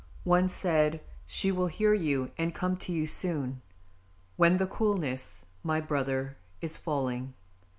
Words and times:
One 0.23 0.47
said: 0.47 0.99
"She 1.27 1.51
will 1.51 1.67
hear 1.67 1.93
you 1.93 2.31
and 2.35 2.55
come 2.55 2.75
to 2.77 2.91
you 2.91 3.05
soon, 3.05 3.61
When 4.35 4.57
the 4.57 4.65
coolness, 4.65 5.45
my 5.61 5.79
brother, 5.79 6.37
is 6.59 6.75
falling." 6.75 7.35